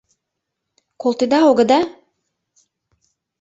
Колтеда-огыда? 1.01 1.79